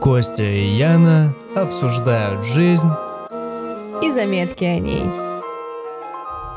Костя 0.00 0.44
и 0.44 0.76
Яна 0.76 1.34
обсуждают 1.56 2.46
жизнь 2.46 2.88
и 4.00 4.10
заметки 4.12 4.62
о 4.62 4.78
ней. 4.78 5.04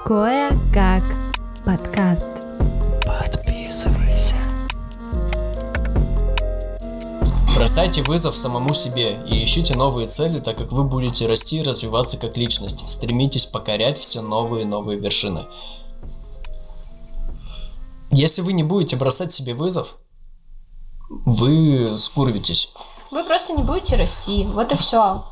Кое-как 0.06 1.04
подкаст. 1.66 2.46
Подписывайся. 3.04 4.36
Бросайте 7.56 8.04
вызов 8.04 8.38
самому 8.38 8.76
себе 8.76 9.20
и 9.28 9.44
ищите 9.44 9.76
новые 9.76 10.08
цели, 10.08 10.38
так 10.40 10.60
как 10.60 10.72
вы 10.72 10.84
будете 10.84 11.26
расти 11.26 11.62
и 11.62 11.64
развиваться 11.64 12.18
как 12.18 12.38
личность. 12.38 12.88
Стремитесь 12.88 13.48
покорять 13.48 13.98
все 13.98 14.22
новые 14.22 14.64
и 14.64 14.68
новые 14.68 15.00
вершины. 15.00 15.48
Если 18.12 18.44
вы 18.44 18.54
не 18.54 18.64
будете 18.64 18.98
бросать 18.98 19.34
себе 19.34 19.56
вызов, 19.56 19.98
вы 21.10 21.98
скурвитесь. 21.98 22.72
Вы 23.12 23.24
просто 23.26 23.54
не 23.54 23.64
будете 23.64 23.96
расти. 23.98 24.46
Вот 24.46 24.72
и 24.72 24.76
все. 24.76 25.24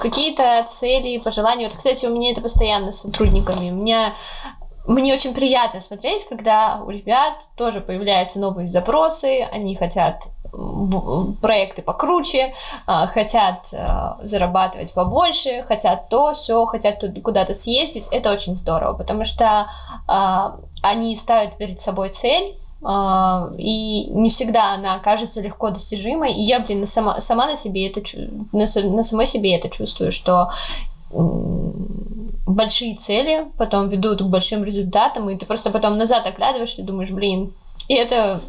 Какие-то 0.00 0.64
цели, 0.66 1.18
пожелания. 1.18 1.66
Вот, 1.66 1.74
кстати, 1.74 2.06
у 2.06 2.14
меня 2.14 2.30
это 2.30 2.40
постоянно 2.40 2.92
с 2.92 3.00
сотрудниками. 3.00 3.70
У 3.70 3.74
меня 3.74 4.14
мне 4.86 5.14
очень 5.14 5.32
приятно 5.32 5.78
смотреть, 5.78 6.26
когда 6.28 6.80
у 6.84 6.90
ребят 6.90 7.34
тоже 7.56 7.80
появляются 7.80 8.40
новые 8.40 8.66
запросы, 8.66 9.42
они 9.52 9.76
хотят 9.76 10.22
проекты 11.40 11.82
покруче, 11.82 12.52
а, 12.86 13.06
хотят 13.06 13.72
а, 13.72 14.18
зарабатывать 14.22 14.92
побольше, 14.92 15.64
хотят 15.66 16.10
то, 16.10 16.34
все, 16.34 16.66
хотят 16.66 17.02
куда-то 17.22 17.54
съездить. 17.54 18.08
Это 18.10 18.32
очень 18.32 18.54
здорово, 18.54 18.92
потому 18.92 19.24
что 19.24 19.66
а, 20.06 20.56
они 20.82 21.16
ставят 21.16 21.56
перед 21.56 21.80
собой 21.80 22.10
цель, 22.10 22.58
и 22.84 24.06
не 24.10 24.28
всегда 24.28 24.74
она 24.74 24.98
кажется 24.98 25.40
легко 25.40 25.70
достижимой. 25.70 26.32
И 26.34 26.42
я, 26.42 26.60
блин, 26.60 26.84
сама, 26.86 27.20
сама 27.20 27.46
на 27.46 27.54
себе 27.54 27.88
это 27.88 28.00
на, 28.52 28.64
на 28.90 29.02
самой 29.02 29.26
себе 29.26 29.54
это 29.54 29.68
чувствую, 29.68 30.10
что 30.10 30.50
большие 32.46 32.96
цели 32.96 33.46
потом 33.56 33.88
ведут 33.88 34.22
к 34.22 34.26
большим 34.26 34.64
результатам, 34.64 35.30
и 35.30 35.38
ты 35.38 35.46
просто 35.46 35.70
потом 35.70 35.96
назад 35.96 36.26
оглядываешься 36.26 36.82
и 36.82 36.84
думаешь, 36.84 37.10
блин, 37.10 37.52
и 37.88 37.94
это 37.94 38.42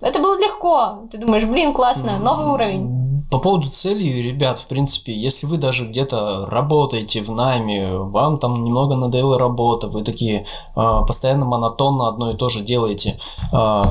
это 0.00 0.18
было 0.18 0.38
легко. 0.38 1.04
Ты 1.10 1.18
думаешь, 1.18 1.44
блин, 1.44 1.72
классно, 1.72 2.18
новый 2.18 2.46
уровень. 2.46 3.03
По 3.30 3.38
поводу 3.38 3.68
целей, 3.68 4.22
ребят, 4.22 4.58
в 4.58 4.66
принципе, 4.66 5.12
если 5.12 5.46
вы 5.46 5.56
даже 5.56 5.86
где-то 5.86 6.46
работаете 6.46 7.22
в 7.22 7.30
найме, 7.30 7.96
вам 7.96 8.38
там 8.38 8.64
немного 8.64 8.96
надоела 8.96 9.38
работа, 9.38 9.88
вы 9.88 10.02
такие 10.04 10.46
э, 10.76 11.00
постоянно 11.06 11.44
монотонно 11.44 12.08
одно 12.08 12.30
и 12.30 12.36
то 12.36 12.48
же 12.48 12.62
делаете, 12.62 13.18
э, 13.52 13.82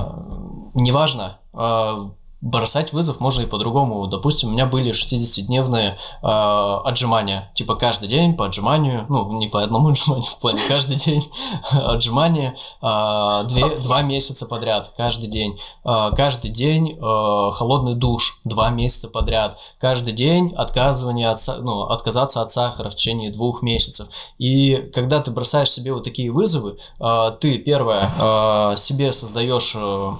неважно, 0.76 1.40
э, 1.54 1.98
бросать 2.44 2.92
вызов 2.92 3.22
можно 3.22 3.44
и 3.44 3.46
по-другому. 3.46 4.06
Допустим, 4.08 4.50
у 4.50 4.52
меня 4.52 4.66
были 4.66 4.92
60-дневные 4.92 5.96
э, 6.22 6.28
отжимания. 6.28 7.50
Типа 7.56 7.76
каждый 7.76 8.10
день 8.10 8.36
по 8.36 8.46
отжиманию, 8.46 9.06
ну, 9.08 9.32
не 9.40 9.48
по 9.48 9.64
одному 9.64 9.90
отжиманию, 9.92 10.26
в 10.26 10.40
плане 10.40 10.60
каждый 10.68 10.98
день 10.98 11.24
отжимания, 11.72 12.58
э, 12.82 13.44
две, 13.48 13.78
два 13.80 14.02
месяца 14.02 14.46
подряд, 14.46 14.94
каждый 14.98 15.30
день. 15.30 15.58
Э, 15.86 16.12
каждый 16.16 16.52
день 16.52 16.92
э, 16.92 17.52
холодный 17.54 17.96
душ, 17.96 18.42
два 18.44 18.70
месяца 18.72 19.08
подряд. 19.08 19.58
Каждый 19.80 20.14
день 20.14 20.54
отказывание 20.54 21.30
от, 21.30 21.40
ну, 21.62 21.84
отказаться 21.84 22.42
от 22.42 22.52
сахара 22.52 22.90
в 22.90 22.96
течение 22.96 23.32
двух 23.32 23.62
месяцев. 23.62 24.10
И 24.38 24.92
когда 24.94 25.22
ты 25.22 25.32
бросаешь 25.32 25.72
себе 25.72 25.94
вот 25.94 26.04
такие 26.04 26.30
вызовы, 26.30 26.78
э, 27.00 27.32
ты, 27.40 27.58
первое, 27.58 28.12
э, 28.20 28.76
себе 28.76 29.14
создаешь... 29.14 29.74
Э, 29.78 30.16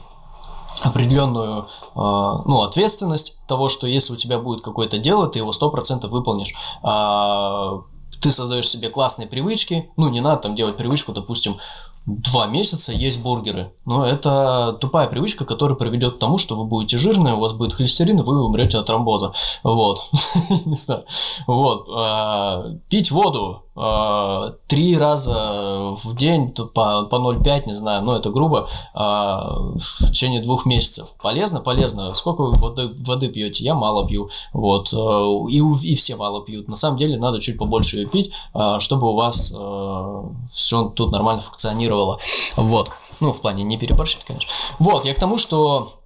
определенную 0.84 1.64
э, 1.64 1.66
ну, 1.96 2.62
ответственность 2.62 3.40
того, 3.48 3.70
что 3.70 3.88
если 3.88 4.14
у 4.14 4.18
тебя 4.18 4.40
будет 4.40 4.64
какое-то 4.64 4.98
дело, 4.98 5.28
ты 5.28 5.40
его 5.40 5.52
100% 5.52 6.08
выполнишь. 6.08 6.54
Э, 6.84 7.82
ты 8.22 8.32
создаешь 8.32 8.70
себе 8.70 8.90
классные 8.90 9.28
привычки, 9.28 9.90
ну, 9.98 10.10
не 10.10 10.22
надо 10.22 10.44
там 10.44 10.56
делать 10.56 10.78
привычку, 10.78 11.12
допустим, 11.12 11.58
два 12.06 12.48
месяца 12.48 12.92
есть 12.92 13.22
бургеры. 13.22 13.74
Но 13.86 14.06
это 14.06 14.78
тупая 14.80 15.08
привычка, 15.08 15.46
которая 15.46 15.78
приведет 15.78 16.16
к 16.16 16.20
тому, 16.20 16.38
что 16.38 16.56
вы 16.56 16.66
будете 16.66 16.98
жирные, 16.98 17.36
у 17.36 17.40
вас 17.40 17.54
будет 17.54 17.74
холестерин, 17.74 18.20
и 18.20 18.24
вы 18.24 18.44
умрете 18.44 18.78
от 18.78 18.86
тромбоза. 18.86 19.34
Вот. 19.64 20.10
Не 20.66 20.76
знаю. 20.76 21.06
Вот. 21.48 21.88
А, 21.96 22.66
пить 22.90 23.12
воду 23.12 23.64
а, 23.73 23.73
три 23.76 24.98
раза 24.98 25.96
в 26.04 26.16
день 26.16 26.50
по, 26.50 27.06
по 27.06 27.16
0,5, 27.16 27.64
не 27.66 27.76
знаю, 27.76 28.04
но 28.04 28.16
это 28.16 28.30
грубо, 28.30 28.70
а, 28.94 29.58
в 29.76 30.12
течение 30.12 30.42
двух 30.42 30.66
месяцев. 30.66 31.14
Полезно? 31.22 31.60
Полезно. 31.60 32.14
Сколько 32.14 32.44
вы 32.44 32.54
воды, 32.54 32.94
воды 33.00 33.30
пьете? 33.30 33.64
Я 33.64 33.74
мало 33.74 34.08
пью. 34.08 34.30
Вот. 34.54 34.94
И, 35.50 35.58
и 35.58 35.96
все 35.96 36.16
мало 36.16 36.44
пьют. 36.46 36.68
На 36.68 36.76
самом 36.76 36.98
деле 36.98 37.18
надо 37.18 37.40
чуть 37.40 37.58
побольше 37.58 37.98
ее 37.98 38.08
пить, 38.08 38.32
чтобы 38.80 39.10
у 39.10 39.16
вас 39.16 39.56
все 40.52 40.84
тут 40.90 41.12
нормально 41.12 41.42
функционировало. 41.42 42.20
Вот. 42.56 42.92
Ну, 43.20 43.32
в 43.32 43.42
плане 43.42 43.64
не 43.64 43.78
переборщить, 43.78 44.24
конечно. 44.26 44.52
Вот, 44.80 45.06
я 45.06 45.14
к 45.14 45.20
тому, 45.20 45.38
что 45.38 46.03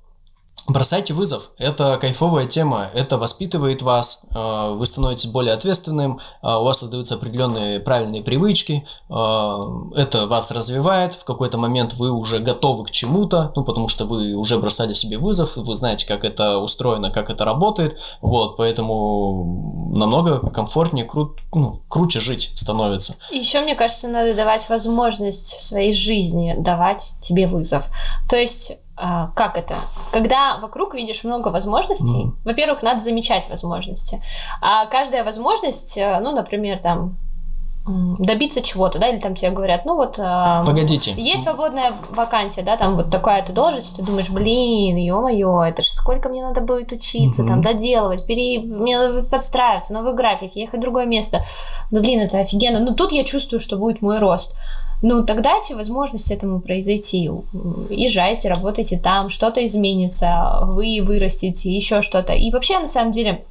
Бросайте 0.67 1.13
вызов. 1.13 1.51
Это 1.57 1.97
кайфовая 1.97 2.45
тема. 2.45 2.89
Это 2.93 3.17
воспитывает 3.17 3.81
вас. 3.81 4.25
Э, 4.35 4.73
вы 4.73 4.85
становитесь 4.85 5.27
более 5.27 5.53
ответственным. 5.53 6.19
Э, 6.43 6.55
у 6.55 6.63
вас 6.63 6.79
создаются 6.79 7.15
определенные 7.15 7.79
правильные 7.79 8.21
привычки. 8.21 8.85
Э, 9.09 9.59
это 9.95 10.27
вас 10.27 10.51
развивает. 10.51 11.13
В 11.13 11.23
какой-то 11.23 11.57
момент 11.57 11.93
вы 11.93 12.11
уже 12.11 12.39
готовы 12.39 12.83
к 12.83 12.91
чему-то. 12.91 13.53
Ну, 13.55 13.63
потому 13.63 13.87
что 13.87 14.03
вы 14.03 14.33
уже 14.33 14.57
бросали 14.57 14.91
себе 14.91 15.17
вызов. 15.17 15.55
Вы 15.55 15.77
знаете, 15.77 16.05
как 16.05 16.25
это 16.25 16.57
устроено, 16.57 17.11
как 17.11 17.29
это 17.29 17.45
работает. 17.45 17.97
Вот, 18.21 18.57
поэтому 18.57 19.93
намного 19.95 20.49
комфортнее, 20.49 21.05
кру... 21.05 21.33
ну, 21.53 21.81
круче 21.87 22.19
жить 22.19 22.51
становится. 22.55 23.15
Еще, 23.31 23.61
мне 23.61 23.75
кажется, 23.75 24.09
надо 24.09 24.33
давать 24.33 24.67
возможность 24.67 25.61
своей 25.61 25.93
жизни 25.93 26.55
давать 26.57 27.13
тебе 27.21 27.47
вызов. 27.47 27.89
То 28.29 28.35
есть 28.35 28.73
а, 28.97 29.31
как 29.35 29.57
это? 29.57 29.75
Когда 30.11 30.57
вокруг 30.59 30.95
видишь 30.95 31.23
много 31.23 31.49
возможностей, 31.49 32.25
mm. 32.25 32.31
во-первых, 32.45 32.81
надо 32.81 32.99
замечать 32.99 33.47
возможности. 33.49 34.21
А 34.59 34.87
каждая 34.87 35.23
возможность, 35.23 35.97
э, 35.97 36.19
ну, 36.19 36.31
например, 36.31 36.79
там 36.79 37.15
добиться 38.19 38.61
чего-то, 38.61 38.99
да, 38.99 39.07
или 39.07 39.19
там 39.19 39.35
тебе 39.35 39.51
говорят, 39.51 39.85
ну 39.85 39.95
вот... 39.95 40.19
Э, 40.19 40.63
Погодите. 40.65 41.13
Есть 41.15 41.43
свободная 41.43 41.95
вакансия, 42.09 42.61
да, 42.61 42.75
там 42.75 42.97
вот 42.97 43.09
такая-то 43.09 43.53
должность, 43.53 43.95
ты 43.95 44.03
думаешь, 44.03 44.29
блин, 44.29 44.97
ё-моё, 44.97 45.63
это 45.63 45.81
же 45.81 45.89
сколько 45.89 46.27
мне 46.27 46.41
надо 46.41 46.61
будет 46.61 46.91
учиться, 46.91 47.43
угу. 47.43 47.49
там, 47.49 47.61
доделывать, 47.61 48.25
пере... 48.25 48.59
мне 48.59 48.97
надо 48.97 49.23
подстраиваться, 49.23 49.93
новый 49.93 50.13
график, 50.13 50.55
ехать 50.55 50.79
в 50.79 50.81
другое 50.81 51.05
место. 51.05 51.45
Ну, 51.91 52.01
блин, 52.01 52.19
это 52.19 52.39
офигенно. 52.39 52.79
Ну, 52.79 52.93
тут 52.93 53.13
я 53.13 53.23
чувствую, 53.23 53.59
что 53.59 53.77
будет 53.77 54.01
мой 54.01 54.19
рост 54.19 54.55
ну, 55.01 55.23
тогда 55.23 55.47
дайте 55.53 55.75
возможность 55.75 56.31
этому 56.31 56.59
произойти. 56.59 57.29
Езжайте, 57.89 58.49
работайте 58.49 58.97
там, 58.97 59.29
что-то 59.29 59.65
изменится, 59.65 60.59
вы 60.63 61.01
вырастете, 61.03 61.71
еще 61.71 62.01
что-то. 62.01 62.33
И 62.33 62.51
вообще, 62.51 62.79
на 62.79 62.87
самом 62.87 63.11
деле, 63.11 63.45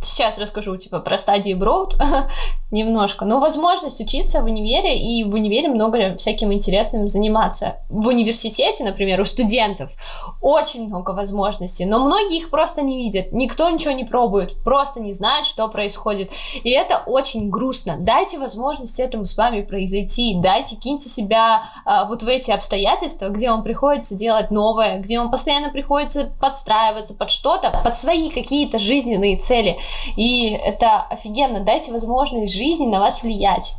сейчас 0.00 0.38
расскажу, 0.38 0.76
типа, 0.76 1.00
про 1.00 1.16
стадии 1.18 1.54
Броуд 1.54 1.96
немножко, 2.70 3.24
но 3.24 3.40
возможность 3.40 4.00
учиться 4.00 4.42
в 4.42 4.44
универе, 4.44 4.98
и 4.98 5.24
в 5.24 5.34
универе 5.34 5.68
много 5.68 6.16
всяким 6.16 6.52
интересным 6.52 7.08
заниматься. 7.08 7.78
В 7.88 8.08
университете, 8.08 8.84
например, 8.84 9.20
у 9.20 9.24
студентов 9.24 9.92
очень 10.40 10.86
много 10.86 11.10
возможностей, 11.10 11.84
но 11.84 11.98
многие 11.98 12.38
их 12.38 12.50
просто 12.50 12.82
не 12.82 12.96
видят, 12.96 13.32
никто 13.32 13.68
ничего 13.70 13.92
не 13.92 14.04
пробует, 14.04 14.62
просто 14.62 15.00
не 15.00 15.12
знает, 15.12 15.44
что 15.44 15.68
происходит, 15.68 16.30
и 16.62 16.70
это 16.70 17.02
очень 17.06 17.50
грустно. 17.50 17.96
Дайте 17.98 18.38
возможность 18.38 19.00
этому 19.00 19.24
с 19.24 19.36
вами 19.36 19.62
произойти, 19.62 20.38
дайте, 20.40 20.76
киньте 20.76 21.08
себя 21.08 21.64
а, 21.84 22.04
вот 22.04 22.22
в 22.22 22.28
эти 22.28 22.50
обстоятельства, 22.50 23.28
где 23.28 23.50
вам 23.50 23.64
приходится 23.64 24.14
делать 24.14 24.50
новое, 24.50 24.98
где 24.98 25.18
вам 25.18 25.30
постоянно 25.30 25.70
приходится 25.70 26.32
подстраиваться 26.40 27.14
под 27.14 27.30
что-то, 27.30 27.70
под 27.82 27.96
свои 27.96 28.30
какие-то 28.30 28.78
жизненные 28.78 29.36
цели, 29.36 29.78
и 30.16 30.50
это 30.50 31.02
офигенно. 31.02 31.60
Дайте 31.60 31.92
возможность 31.92 32.59
жизни 32.60 32.86
на 32.86 33.00
вас 33.00 33.22
влиять. 33.22 33.74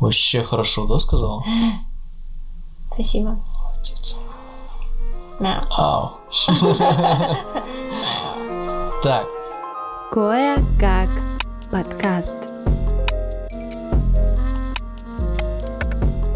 Вообще 0.00 0.42
хорошо, 0.42 0.86
да, 0.86 0.98
сказал? 0.98 1.44
Спасибо. 2.92 3.38
Молодец. 3.62 4.16
Ау. 5.78 6.10
Так. 9.04 9.26
Кое-как 10.10 11.08
подкаст. 11.70 12.38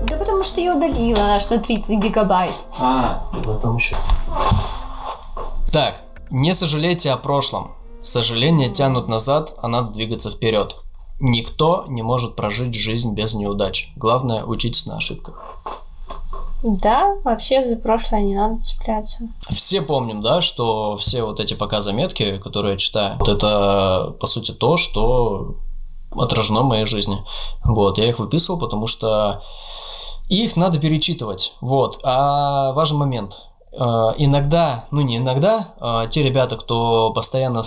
Да 0.06 0.16
потому 0.16 0.44
что 0.44 0.60
я 0.60 0.76
удалила 0.76 1.18
наш 1.18 1.50
на 1.50 1.58
30 1.58 1.98
гигабайт. 2.00 2.54
А, 2.80 3.24
потом 3.44 3.76
еще. 3.76 3.96
Так, 5.72 6.02
не 6.30 6.54
сожалейте 6.54 7.10
о 7.10 7.16
прошлом. 7.16 7.72
Сожаления 8.08 8.70
тянут 8.70 9.06
назад, 9.06 9.54
а 9.60 9.68
надо 9.68 9.92
двигаться 9.92 10.30
вперед. 10.30 10.76
Никто 11.20 11.84
не 11.88 12.02
может 12.02 12.36
прожить 12.36 12.74
жизнь 12.74 13.12
без 13.12 13.34
неудач. 13.34 13.92
Главное, 13.96 14.44
учитесь 14.44 14.86
на 14.86 14.96
ошибках. 14.96 15.62
Да, 16.62 17.16
вообще 17.22 17.68
за 17.68 17.76
прошлое 17.76 18.22
не 18.22 18.34
надо 18.34 18.60
цепляться. 18.62 19.28
Все 19.50 19.82
помним, 19.82 20.22
да, 20.22 20.40
что 20.40 20.96
все 20.96 21.22
вот 21.22 21.38
эти 21.38 21.52
пока 21.54 21.80
заметки, 21.82 22.38
которые 22.38 22.72
я 22.72 22.78
читаю, 22.78 23.16
вот 23.18 23.28
это, 23.28 24.16
по 24.18 24.26
сути, 24.26 24.52
то, 24.52 24.76
что 24.76 25.56
отражено 26.10 26.62
в 26.62 26.66
моей 26.66 26.86
жизни. 26.86 27.22
Вот, 27.62 27.98
я 27.98 28.08
их 28.08 28.18
выписывал, 28.18 28.58
потому 28.58 28.86
что 28.86 29.42
их 30.28 30.56
надо 30.56 30.78
перечитывать. 30.78 31.54
Вот, 31.60 32.00
а 32.02 32.72
важный 32.72 32.98
момент. 32.98 33.48
Э, 33.72 34.14
иногда, 34.16 34.86
ну 34.90 35.02
не 35.02 35.18
иногда, 35.18 35.74
э, 35.80 36.08
те 36.10 36.22
ребята, 36.22 36.56
кто 36.56 37.10
постоянно 37.12 37.62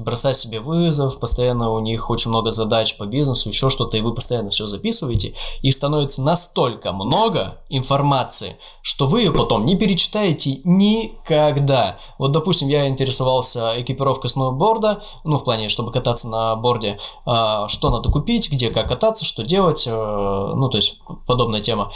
бросает 0.00 0.36
себе 0.36 0.60
вызов, 0.60 1.18
постоянно 1.18 1.72
у 1.72 1.80
них 1.80 2.10
очень 2.10 2.30
много 2.30 2.50
задач 2.50 2.96
по 2.96 3.06
бизнесу, 3.06 3.48
еще 3.48 3.70
что-то, 3.70 3.96
и 3.96 4.00
вы 4.00 4.14
постоянно 4.14 4.50
все 4.50 4.66
записываете, 4.66 5.34
их 5.62 5.74
становится 5.74 6.22
настолько 6.22 6.92
много 6.92 7.58
информации, 7.70 8.58
что 8.82 9.06
вы 9.06 9.22
ее 9.22 9.32
потом 9.32 9.64
не 9.64 9.76
перечитаете 9.76 10.60
никогда. 10.64 11.98
Вот, 12.18 12.32
допустим, 12.32 12.68
я 12.68 12.88
интересовался 12.88 13.80
экипировкой 13.80 14.30
сноуборда, 14.30 15.02
ну, 15.24 15.38
в 15.38 15.44
плане, 15.44 15.68
чтобы 15.68 15.92
кататься 15.92 16.28
на 16.28 16.54
борде, 16.56 16.98
а, 17.24 17.68
что 17.68 17.90
надо 17.90 18.10
купить, 18.10 18.50
где 18.50 18.70
как 18.70 18.88
кататься, 18.88 19.24
что 19.24 19.44
делать, 19.44 19.86
э, 19.86 19.90
ну, 19.90 20.68
то 20.68 20.76
есть 20.76 21.00
подобная 21.26 21.60
тема. 21.60 21.90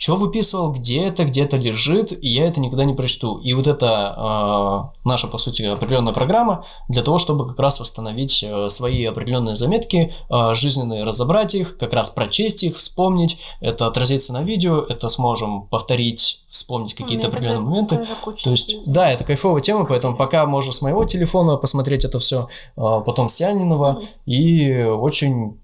А, 0.00 0.02
что 0.02 0.16
выписывал, 0.16 0.72
где 0.72 1.02
это, 1.02 1.24
где 1.24 1.42
это 1.42 1.56
лежит, 1.56 2.12
и 2.12 2.28
я 2.28 2.46
это 2.46 2.60
никогда 2.60 2.84
не 2.84 2.94
прочту. 2.94 3.38
И 3.38 3.52
вот 3.52 3.66
это 3.66 4.90
э, 4.94 4.98
наша, 5.04 5.26
по 5.26 5.38
сути, 5.38 5.62
определенная 5.62 6.14
программа 6.14 6.64
для 6.88 7.02
того, 7.02 7.18
чтобы 7.18 7.46
как 7.46 7.58
раз 7.58 7.80
восстановить 7.80 8.42
э, 8.42 8.68
свои 8.70 9.04
определенные 9.04 9.56
заметки, 9.56 10.14
э, 10.30 10.54
жизненные, 10.54 11.04
разобрать 11.04 11.54
их, 11.54 11.76
как 11.76 11.92
раз 11.92 12.10
прочесть 12.10 12.62
их, 12.62 12.76
вспомнить. 12.78 13.40
Это 13.60 13.86
отразится 13.86 14.32
на 14.32 14.42
видео, 14.42 14.80
это 14.80 15.08
сможем 15.08 15.66
повторить, 15.66 16.44
вспомнить 16.48 16.94
какие-то 16.94 17.28
Мне 17.28 17.36
определенные 17.36 17.60
моменты. 17.60 18.06
То 18.42 18.50
есть, 18.50 18.66
таких 18.68 18.84
да, 18.86 19.10
это 19.10 19.24
кайфовая 19.24 19.60
тема, 19.60 19.84
поэтому 19.84 20.16
пока 20.16 20.46
можно 20.46 20.72
с 20.72 20.80
моего 20.82 21.04
телефона 21.04 21.56
посмотреть 21.56 22.04
это 22.04 22.18
все, 22.18 22.48
потом 22.74 23.28
с 23.28 23.40
Янинова, 23.40 23.92
Мгм. 23.92 24.02
и 24.26 24.82
очень 24.82 25.60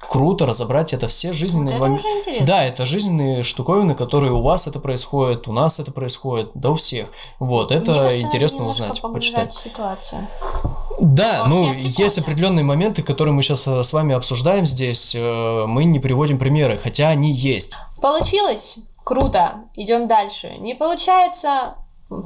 круто 0.00 0.46
разобрать 0.46 0.92
это 0.92 1.06
все 1.08 1.28
Вот 1.28 1.36
жизненные 1.36 1.74
это 1.76 1.82
моменты. 1.82 2.06
уже 2.06 2.18
интересно. 2.18 2.46
Да, 2.46 2.64
это 2.64 2.86
жизненные 2.86 3.42
штуковины, 3.42 3.94
которые 3.94 4.32
у 4.32 4.42
вас 4.42 4.66
это 4.66 4.80
происходит, 4.80 5.46
у 5.46 5.52
нас 5.52 5.78
это 5.78 5.92
происходит, 5.92 6.50
да 6.54 6.70
у 6.70 6.74
всех. 6.76 7.06
Вот, 7.38 7.70
это 7.70 7.94
кажется, 7.94 8.20
интересно 8.20 8.66
узнать, 8.68 9.00
почитать. 9.00 9.52
ситуацию. 9.52 10.26
Да, 10.98 11.44
ну, 11.46 11.68
Вообще 11.68 11.82
есть 11.82 12.18
определенные 12.18 12.64
моменты, 12.64 13.02
которые 13.02 13.34
мы 13.34 13.42
сейчас 13.42 13.66
с 13.66 13.92
вами 13.92 14.14
обсуждаем 14.14 14.66
здесь, 14.66 15.14
э, 15.14 15.64
мы 15.66 15.84
не 15.84 15.98
приводим 15.98 16.38
примеры, 16.38 16.78
хотя 16.78 17.08
они 17.08 17.32
есть. 17.32 17.74
Получилось? 18.02 18.78
Круто. 19.04 19.64
Идем 19.74 20.08
дальше. 20.08 20.56
Не 20.58 20.74
получается? 20.74 21.74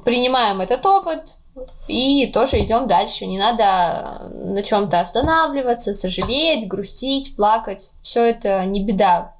Принимаем 0.05 0.61
этот 0.61 0.85
опыт 0.87 1.39
и 1.87 2.27
тоже 2.33 2.61
идем 2.65 2.89
дальше. 2.89 3.27
Не 3.27 3.39
надо 3.39 4.31
на 4.33 4.63
чем-то 4.63 5.01
останавливаться, 5.01 5.95
сожалеть, 5.95 6.69
грустить, 6.69 7.37
плакать. 7.37 7.93
Все 8.03 8.25
это 8.25 8.65
не 8.65 8.83
беда. 8.83 9.33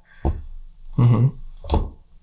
Мгм. 0.97 1.39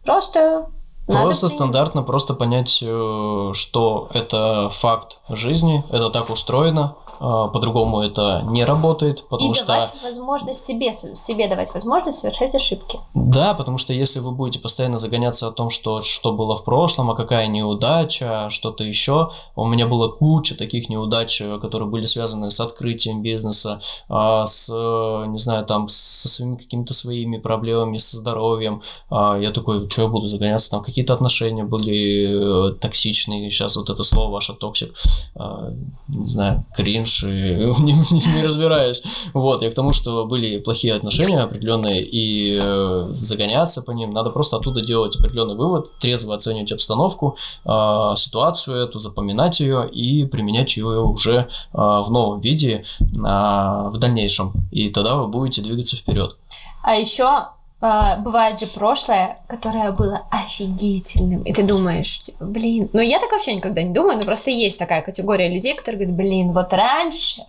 Просто 0.04 0.66
надо 1.08 1.24
Просто 1.24 1.46
принять. 1.48 1.56
стандартно, 1.56 2.02
просто 2.04 2.34
понять, 2.34 2.78
э, 2.80 3.50
что 3.54 4.08
это 4.14 4.68
факт 4.70 5.18
жизни, 5.28 5.84
это 5.90 6.10
так 6.10 6.30
устроено, 6.30 6.96
э, 7.01 7.01
по-другому 7.22 8.00
это 8.00 8.42
не 8.46 8.64
работает, 8.64 9.24
потому 9.28 9.52
и 9.52 9.54
что... 9.54 9.66
давать 9.66 9.94
возможность 10.02 10.64
себе, 10.64 10.92
себе 10.92 11.46
давать 11.48 11.72
возможность 11.72 12.19
совершать 12.19 12.54
ошибки. 12.54 12.98
Да, 13.14 13.54
потому 13.54 13.78
что 13.78 13.92
если 13.92 14.19
вы 14.19 14.32
будете 14.32 14.58
постоянно 14.58 14.98
загоняться 14.98 15.46
о 15.46 15.52
том, 15.52 15.70
что, 15.70 16.02
что 16.02 16.32
было 16.32 16.56
в 16.56 16.64
прошлом, 16.64 17.10
а 17.10 17.14
какая 17.14 17.46
неудача, 17.46 18.48
что-то 18.50 18.82
еще, 18.82 19.30
у 19.54 19.66
меня 19.66 19.86
была 19.86 20.08
куча 20.08 20.56
таких 20.56 20.88
неудач, 20.88 21.40
э, 21.40 21.58
которые 21.58 21.88
были 21.88 22.06
связаны 22.06 22.50
с 22.50 22.58
открытием 22.58 23.22
бизнеса, 23.22 23.80
а, 24.08 24.46
с, 24.46 24.68
э, 24.72 25.26
не 25.28 25.38
знаю, 25.38 25.64
там, 25.64 25.88
со 25.88 26.28
своими 26.28 26.56
какими-то 26.56 26.94
своими 26.94 27.38
проблемами, 27.38 27.98
со 27.98 28.16
здоровьем. 28.16 28.82
А, 29.10 29.38
Я 29.38 29.50
такой, 29.50 29.88
что 29.88 30.02
я 30.02 30.08
буду 30.08 30.26
загоняться? 30.26 30.70
Там 30.70 30.82
какие-то 30.82 31.14
отношения 31.14 31.64
были 31.64 32.70
э, 32.70 32.72
токсичные, 32.75 33.50
сейчас 33.50 33.76
вот 33.76 33.90
это 33.90 34.02
слово 34.02 34.30
ваше 34.30 34.54
toxic, 34.54 34.94
а, 35.34 35.70
не 36.08 36.26
знаю, 36.26 36.64
кринж, 36.76 37.12
и 37.23 37.29
не, 37.82 37.93
не- 37.93 38.37
не 38.37 38.44
разбираюсь. 38.44 39.03
Вот, 39.35 39.62
я 39.62 39.70
к 39.70 39.75
тому, 39.75 39.93
что 39.93 40.25
были 40.25 40.59
плохие 40.59 40.94
отношения 40.94 41.41
определенные, 41.41 42.03
и 42.05 42.59
э, 42.62 43.06
загоняться 43.11 43.82
по 43.82 43.91
ним, 43.93 44.11
надо 44.12 44.31
просто 44.31 44.56
оттуда 44.56 44.81
делать 44.81 45.17
определенный 45.17 45.55
вывод, 45.56 45.93
трезво 45.99 46.35
оценивать 46.35 46.73
обстановку, 46.73 47.37
э, 47.64 47.69
ситуацию 48.17 48.76
эту, 48.76 48.99
запоминать 48.99 49.61
ее 49.61 49.88
и 49.88 50.25
применять 50.26 50.76
ее 50.76 51.00
уже 51.03 51.35
э, 51.35 51.47
в 51.73 52.06
новом 52.11 52.41
виде 52.41 52.85
э, 53.00 53.05
в 53.05 53.94
дальнейшем. 53.99 54.53
И 54.70 54.88
тогда 54.91 55.17
вы 55.17 55.29
будете 55.29 55.62
двигаться 55.62 55.97
вперед. 55.97 56.37
А 56.82 56.94
еще 56.94 57.47
бывает 57.82 58.61
же 58.61 58.67
прошлое, 58.69 59.38
которое 59.49 59.90
было 59.90 60.23
офигительным. 60.31 61.43
И 61.43 61.52
ты 61.52 61.64
думаешь, 61.64 62.23
типа, 62.23 62.44
блин. 62.44 62.88
Ну, 62.93 63.00
я 63.00 63.19
так 63.19 63.32
вообще 63.32 63.55
никогда 63.55 63.82
не 63.82 63.93
думаю, 63.93 64.19
но 64.19 64.25
просто 64.25 64.50
есть 64.50 64.79
такая 64.79 65.02
категория 65.02 65.49
людей, 65.49 65.75
которые 65.75 66.06
говорят, 66.06 66.17
блин, 66.17 66.52
вот 66.52 66.73
раньше, 66.73 67.44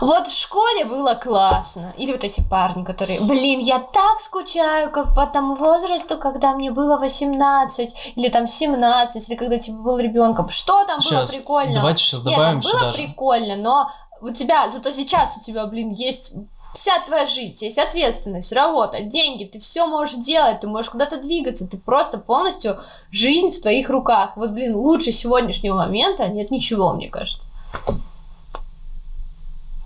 вот 0.00 0.28
в 0.28 0.38
школе 0.38 0.84
было 0.84 1.14
классно. 1.14 1.92
Или 1.96 2.12
вот 2.12 2.22
эти 2.22 2.40
парни, 2.48 2.84
которые, 2.84 3.20
блин, 3.20 3.58
я 3.58 3.80
так 3.80 4.20
скучаю, 4.20 4.90
как 4.90 5.14
по 5.14 5.26
тому 5.26 5.54
возрасту, 5.56 6.18
когда 6.18 6.52
мне 6.54 6.70
было 6.70 6.96
18, 6.96 8.12
или 8.14 8.28
там 8.28 8.46
17, 8.46 9.28
или 9.28 9.36
когда 9.36 9.58
типа 9.58 9.78
был 9.78 9.98
ребенком. 9.98 10.48
Что 10.50 10.84
там 10.84 11.00
Сейчас, 11.00 11.30
было 11.30 11.38
прикольно? 11.38 11.74
давайте 11.74 12.02
сейчас 12.04 12.22
Нет, 12.22 12.36
добавим 12.36 12.60
там 12.60 12.70
было 12.70 12.80
сюда 12.80 12.92
же. 12.92 12.98
прикольно, 13.02 13.56
но 13.56 13.90
у 14.20 14.30
тебя, 14.30 14.68
зато 14.68 14.90
сейчас 14.92 15.36
у 15.36 15.40
тебя, 15.44 15.66
блин, 15.66 15.88
есть 15.88 16.34
вся 16.78 17.00
твоя 17.00 17.26
жизнь, 17.26 17.64
есть 17.64 17.76
ответственность, 17.76 18.52
работа, 18.52 19.00
деньги, 19.00 19.44
ты 19.44 19.58
все 19.58 19.84
можешь 19.86 20.24
делать, 20.24 20.60
ты 20.60 20.68
можешь 20.68 20.90
куда-то 20.90 21.20
двигаться, 21.20 21.68
ты 21.68 21.76
просто 21.76 22.18
полностью 22.18 22.78
жизнь 23.10 23.50
в 23.50 23.60
твоих 23.60 23.90
руках. 23.90 24.36
Вот, 24.36 24.50
блин, 24.50 24.76
лучше 24.76 25.10
сегодняшнего 25.10 25.74
момента 25.74 26.28
нет 26.28 26.52
ничего, 26.52 26.92
мне 26.92 27.08
кажется. 27.08 27.50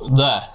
Да. 0.07 0.51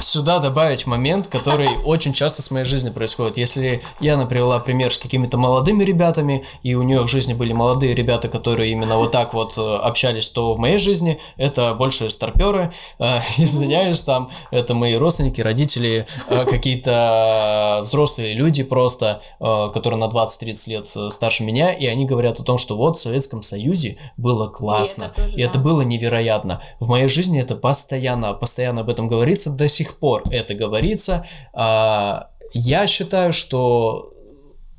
Сюда 0.00 0.38
добавить 0.38 0.86
момент, 0.86 1.26
который 1.26 1.68
очень 1.84 2.12
часто 2.12 2.42
с 2.42 2.50
моей 2.50 2.64
жизни 2.64 2.90
происходит. 2.90 3.36
Если 3.36 3.82
Яна 4.00 4.26
привела 4.26 4.58
пример 4.60 4.92
с 4.92 4.98
какими-то 4.98 5.36
молодыми 5.38 5.84
ребятами, 5.84 6.44
и 6.62 6.74
у 6.74 6.82
нее 6.82 7.02
в 7.02 7.08
жизни 7.08 7.34
были 7.34 7.52
молодые 7.52 7.94
ребята, 7.94 8.28
которые 8.28 8.72
именно 8.72 8.96
вот 8.96 9.12
так 9.12 9.34
вот 9.34 9.58
э, 9.58 9.60
общались, 9.60 10.30
то 10.30 10.54
в 10.54 10.58
моей 10.58 10.78
жизни 10.78 11.20
это 11.36 11.74
больше 11.74 12.10
старперы. 12.10 12.72
Э, 12.98 13.20
Извиняюсь, 13.38 14.00
там 14.00 14.30
это 14.50 14.74
мои 14.74 14.96
родственники, 14.96 15.40
родители, 15.40 16.06
э, 16.28 16.44
какие-то 16.44 17.80
взрослые 17.82 18.34
люди 18.34 18.62
просто, 18.62 19.22
которые 19.38 19.98
на 19.98 20.04
20-30 20.04 20.70
лет 20.70 21.12
старше 21.12 21.44
меня, 21.44 21.72
и 21.72 21.86
они 21.86 22.04
говорят 22.04 22.40
о 22.40 22.44
том, 22.44 22.58
что 22.58 22.76
вот 22.76 22.96
в 22.96 23.00
Советском 23.00 23.42
Союзе 23.42 23.98
было 24.16 24.48
классно. 24.48 25.12
тоже, 25.14 25.36
И 25.36 25.42
это 25.42 25.54
да. 25.54 25.64
было 25.64 25.82
невероятно. 25.82 26.62
В 26.80 26.88
моей 26.88 27.08
жизни 27.08 27.40
это 27.40 27.56
постоянно, 27.56 28.32
постоянно 28.34 28.82
об 28.82 28.90
этом 28.90 29.08
говорится, 29.08 29.50
до 29.50 29.68
сих 29.68 29.87
пор 29.96 30.24
это 30.30 30.54
говорится. 30.54 31.26
А, 31.52 32.30
Я 32.52 32.86
считаю, 32.86 33.32
что 33.32 34.10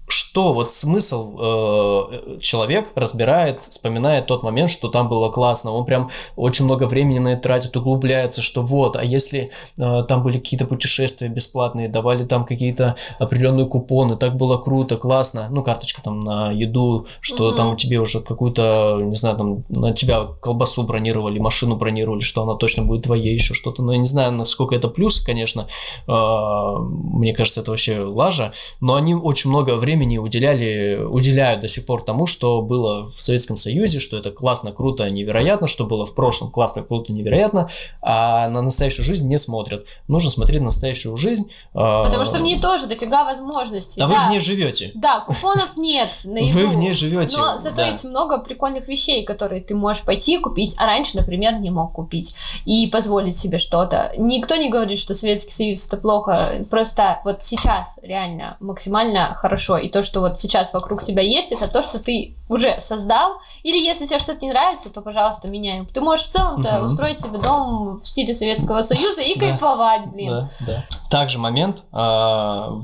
что 0.10 0.54
вот 0.54 0.72
смысл 0.72 1.38
э, 1.40 2.38
человек 2.42 2.92
разбирает, 2.96 3.64
вспоминает 3.64 4.26
тот 4.26 4.44
момент, 4.44 4.70
что 4.70 4.88
там 4.90 5.08
было 5.08 5.30
классно, 5.30 5.72
он 5.72 5.86
прям 5.86 6.10
очень 6.36 6.66
много 6.66 6.86
времени 6.86 7.20
на 7.20 7.30
это 7.30 7.44
тратит, 7.44 7.78
углубляется, 7.78 8.42
что 8.42 8.62
вот, 8.64 8.96
а 8.96 9.04
если 9.04 9.52
э, 9.78 10.04
там 10.08 10.24
были 10.24 10.38
какие-то 10.38 10.66
путешествия 10.66 11.28
бесплатные, 11.28 11.88
давали 11.90 12.26
там 12.26 12.46
какие-то 12.46 12.96
определенные 13.20 13.68
купоны, 13.68 14.18
так 14.18 14.36
было 14.36 14.58
круто, 14.58 14.98
классно, 14.98 15.48
ну 15.52 15.64
карточка 15.64 16.02
там 16.02 16.20
на 16.22 16.52
еду, 16.52 17.06
что 17.22 17.50
Мгм. 17.50 17.56
там 17.56 17.78
тебе 17.78 18.00
уже 18.00 18.22
какую-то, 18.22 19.00
не 19.02 19.16
знаю, 19.16 19.38
там 19.38 19.64
на 19.70 19.94
тебя 19.94 20.26
колбасу 20.42 20.84
бронировали, 20.84 21.40
машину 21.40 21.76
бронировали, 21.76 22.22
что 22.22 22.42
она 22.44 22.56
точно 22.56 22.84
будет 22.84 23.04
твоей, 23.04 23.34
еще 23.34 23.54
что-то, 23.54 23.84
но 23.84 23.94
я 23.94 24.00
не 24.00 24.08
знаю, 24.08 24.32
насколько 24.32 24.76
это 24.76 24.88
плюс, 24.88 25.20
конечно, 25.20 25.68
э, 26.08 26.12
мне 26.12 27.34
кажется, 27.34 27.62
это 27.62 27.72
вообще 27.72 28.00
лажа, 28.00 28.54
но 28.82 28.96
они 28.96 29.14
очень 29.14 29.50
много 29.50 29.76
времени 29.76 29.99
уделяли, 30.18 31.00
уделяют 31.02 31.62
до 31.62 31.68
сих 31.68 31.86
пор 31.86 32.04
тому, 32.04 32.26
что 32.26 32.62
было 32.62 33.12
в 33.12 33.22
Советском 33.22 33.58
Союзе, 33.58 34.00
что 34.00 34.18
это 34.18 34.32
классно, 34.32 34.72
круто, 34.72 35.10
невероятно, 35.10 35.68
что 35.68 35.86
было 35.86 36.06
в 36.06 36.16
прошлом 36.16 36.52
классно, 36.52 36.84
круто, 36.84 37.14
невероятно, 37.14 37.70
а 38.02 38.48
на 38.50 38.62
настоящую 38.62 39.06
жизнь 39.06 39.28
не 39.28 39.38
смотрят. 39.38 39.86
Нужно 40.08 40.30
смотреть 40.30 40.60
на 40.60 40.66
настоящую 40.66 41.16
жизнь. 41.18 41.52
э, 41.74 41.78
Потому 41.78 42.26
что 42.26 42.38
в 42.38 42.42
ней 42.42 42.60
тоже 42.60 42.88
дофига 42.88 43.24
возможностей. 43.24 44.00
Да 44.00 44.08
вы 44.08 44.16
в 44.16 44.30
ней 44.30 44.40
живете. 44.40 44.92
Да, 44.96 45.22
купонов 45.22 45.78
нет 45.78 46.10
на 46.26 46.38
еду. 46.40 46.60
Вы 46.60 46.68
в 46.68 46.78
ней 46.78 46.94
живете. 46.94 47.38
Но 47.38 47.58
зато 47.58 47.78
да. 47.78 47.88
есть 47.88 48.06
много 48.06 48.40
прикольных 48.40 48.88
вещей, 48.88 49.24
которые 49.26 49.62
ты 49.62 49.76
можешь 49.76 50.04
пойти 50.04 50.36
и 50.36 50.40
купить, 50.40 50.76
а 50.78 50.86
раньше, 50.86 51.18
например, 51.18 51.60
не 51.60 51.70
мог 51.70 51.94
купить 51.94 52.36
и 52.66 52.88
позволить 52.88 53.38
себе 53.38 53.58
что-то. 53.58 54.14
Никто 54.18 54.56
не 54.56 54.70
говорит, 54.70 54.98
что 54.98 55.14
Советский 55.14 55.52
Союз 55.52 55.88
это 55.88 55.98
плохо, 55.98 56.66
просто 56.70 57.22
вот 57.26 57.44
сейчас 57.44 58.00
реально 58.02 58.58
максимально 58.60 59.36
хорошо. 59.36 59.78
И 59.78 59.89
то, 59.90 60.04
что 60.04 60.22
вот 60.22 60.40
сейчас 60.40 60.74
вокруг 60.74 61.04
тебя 61.04 61.22
есть, 61.22 61.52
это 61.52 61.68
то, 61.68 61.82
что 61.82 62.00
ты 62.00 62.36
уже 62.48 62.80
создал. 62.80 63.40
Или 63.64 63.78
если 63.78 64.06
тебе 64.06 64.20
что-то 64.20 64.46
не 64.46 64.52
нравится, 64.52 64.90
то, 64.94 65.02
пожалуйста, 65.02 65.48
меняй. 65.50 65.86
Ты 65.86 66.02
можешь 66.02 66.26
в 66.26 66.30
целом-то 66.30 66.74
Мгм. 66.74 66.84
устроить 66.86 67.20
себе 67.20 67.38
дом 67.40 68.00
в 68.02 68.08
стиле 68.08 68.34
Советского 68.34 68.82
Союза 68.82 69.22
и 69.22 69.34
Да. 69.38 69.48
кайфовать, 69.48 70.08
блин. 70.08 70.30
Да, 70.30 70.50
да. 70.66 70.86
Также 71.10 71.38
момент, 71.40 71.84
а, 71.92 72.82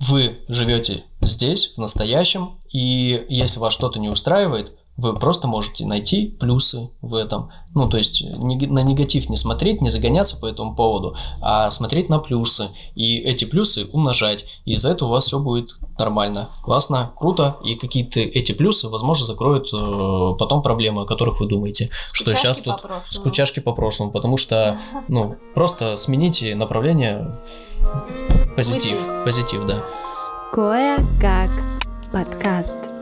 вы 0.00 0.40
живете 0.48 1.04
здесь, 1.20 1.74
в 1.74 1.78
настоящем, 1.78 2.60
и 2.70 3.26
если 3.28 3.58
вас 3.58 3.72
что-то 3.72 3.98
не 3.98 4.08
устраивает, 4.08 4.77
вы 4.98 5.14
просто 5.14 5.46
можете 5.46 5.86
найти 5.86 6.26
плюсы 6.26 6.90
в 7.00 7.14
этом. 7.14 7.50
Ну, 7.72 7.88
то 7.88 7.96
есть 7.96 8.22
на 8.28 8.80
негатив 8.82 9.30
не 9.30 9.36
смотреть, 9.36 9.80
не 9.80 9.88
загоняться 9.90 10.36
по 10.40 10.46
этому 10.46 10.74
поводу, 10.74 11.16
а 11.40 11.70
смотреть 11.70 12.08
на 12.08 12.18
плюсы. 12.18 12.70
И 12.96 13.18
эти 13.18 13.44
плюсы 13.44 13.88
умножать. 13.92 14.44
И 14.64 14.72
из-за 14.72 14.90
этого 14.90 15.08
у 15.08 15.12
вас 15.12 15.26
все 15.26 15.38
будет 15.38 15.78
нормально. 15.98 16.50
Классно, 16.64 17.12
круто. 17.16 17.58
И 17.64 17.76
какие-то 17.76 18.18
эти 18.18 18.50
плюсы, 18.50 18.88
возможно, 18.88 19.24
закроют 19.24 19.68
э, 19.72 20.34
потом 20.36 20.62
проблемы, 20.62 21.02
о 21.02 21.06
которых 21.06 21.38
вы 21.38 21.46
думаете. 21.46 21.88
что 22.12 22.24
Скучашки 22.24 22.40
сейчас 22.42 22.58
по 22.58 22.72
тут 22.72 22.82
прошлому. 22.82 23.02
скучашки 23.12 23.60
по 23.60 23.72
прошлому. 23.72 24.10
Потому 24.10 24.36
что, 24.36 24.78
ну, 25.06 25.36
просто 25.54 25.96
смените 25.96 26.56
направление 26.56 27.36
в 27.78 28.54
позитив. 28.56 29.06
Позитив, 29.24 29.64
да. 29.64 29.84
Кое-как 30.52 31.50
подкаст. 32.12 32.97